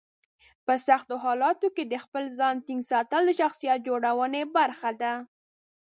په 0.65 0.73
سختو 0.87 1.15
حالاتو 1.23 1.67
کې 1.75 1.83
د 1.87 1.93
خپل 2.03 2.23
ځان 2.39 2.55
ټینګ 2.65 2.81
ساتل 2.91 3.21
د 3.25 3.31
شخصیت 3.41 3.79
جوړونې 3.87 4.41
برخه 4.57 4.91
ده. 5.01 5.13